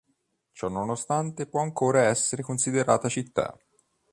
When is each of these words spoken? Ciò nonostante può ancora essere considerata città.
Ciò 0.51 0.67
nonostante 0.67 1.45
può 1.45 1.61
ancora 1.61 2.05
essere 2.07 2.41
considerata 2.41 3.07
città. 3.07 3.55